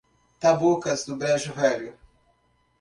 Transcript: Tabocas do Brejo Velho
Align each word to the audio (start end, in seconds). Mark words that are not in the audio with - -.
Tabocas 0.39 1.05
do 1.05 1.15
Brejo 1.15 1.53
Velho 1.53 1.93